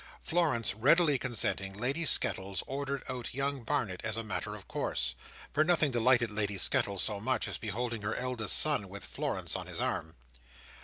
Florence 0.23 0.73
readily 0.73 1.19
consenting, 1.19 1.73
Lady 1.75 2.05
Skettles 2.05 2.63
ordered 2.65 3.03
out 3.07 3.35
young 3.35 3.61
Barnet 3.61 4.01
as 4.03 4.17
a 4.17 4.23
matter 4.23 4.55
of 4.55 4.67
course. 4.67 5.13
For 5.53 5.63
nothing 5.63 5.91
delighted 5.91 6.31
Lady 6.31 6.57
Skettles 6.57 7.03
so 7.03 7.19
much, 7.19 7.47
as 7.47 7.59
beholding 7.59 8.01
her 8.01 8.15
eldest 8.15 8.57
son 8.57 8.89
with 8.89 9.05
Florence 9.05 9.55
on 9.55 9.67
his 9.67 9.79
arm. 9.79 10.15